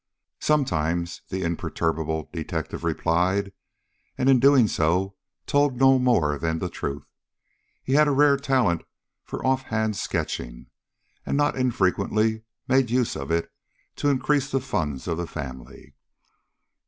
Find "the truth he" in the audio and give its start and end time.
6.57-7.93